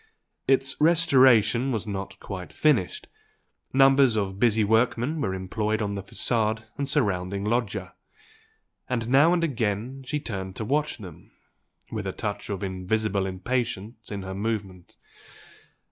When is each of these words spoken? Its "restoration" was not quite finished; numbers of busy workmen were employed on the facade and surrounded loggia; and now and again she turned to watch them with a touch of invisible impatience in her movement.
Its 0.47 0.75
"restoration" 0.81 1.71
was 1.71 1.85
not 1.85 2.19
quite 2.19 2.51
finished; 2.51 3.05
numbers 3.71 4.15
of 4.15 4.39
busy 4.39 4.63
workmen 4.63 5.21
were 5.21 5.35
employed 5.35 5.79
on 5.79 5.93
the 5.93 6.01
facade 6.01 6.63
and 6.75 6.89
surrounded 6.89 7.43
loggia; 7.43 7.93
and 8.89 9.07
now 9.07 9.31
and 9.31 9.43
again 9.43 10.01
she 10.03 10.19
turned 10.19 10.55
to 10.55 10.65
watch 10.65 10.97
them 10.97 11.29
with 11.91 12.07
a 12.07 12.11
touch 12.13 12.49
of 12.49 12.63
invisible 12.63 13.27
impatience 13.27 14.11
in 14.11 14.23
her 14.23 14.33
movement. 14.33 14.97